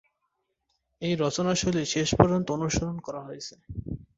এই 1.01 1.13
রচনাশৈলী 1.15 1.83
শেষ 1.85 2.09
পর্যন্ত 2.15 2.47
অনুসরণ 2.51 2.97
করা 2.99 3.21
হয়েছে। 3.23 3.53